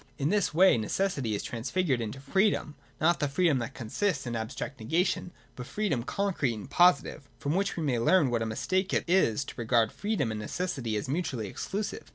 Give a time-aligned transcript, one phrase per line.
[0.17, 4.79] In this way necessity is transfigured into freedom,— not the freedom that consists in abstract
[4.79, 7.29] negation, but free dom concrete and positive.
[7.37, 10.95] From which we may learn what a mistake it is to regard freedom and necessity
[10.95, 12.09] as mutually exclusive.